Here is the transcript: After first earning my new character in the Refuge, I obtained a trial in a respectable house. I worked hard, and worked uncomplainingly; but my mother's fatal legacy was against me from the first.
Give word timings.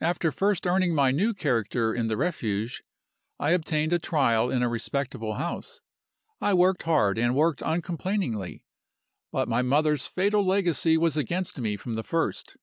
After 0.00 0.30
first 0.30 0.64
earning 0.64 0.94
my 0.94 1.10
new 1.10 1.34
character 1.34 1.92
in 1.92 2.06
the 2.06 2.16
Refuge, 2.16 2.84
I 3.40 3.50
obtained 3.50 3.92
a 3.92 3.98
trial 3.98 4.48
in 4.48 4.62
a 4.62 4.68
respectable 4.68 5.38
house. 5.38 5.80
I 6.40 6.54
worked 6.54 6.84
hard, 6.84 7.18
and 7.18 7.34
worked 7.34 7.62
uncomplainingly; 7.64 8.62
but 9.32 9.48
my 9.48 9.62
mother's 9.62 10.06
fatal 10.06 10.46
legacy 10.46 10.96
was 10.96 11.16
against 11.16 11.58
me 11.58 11.76
from 11.76 11.94
the 11.94 12.04
first. 12.04 12.56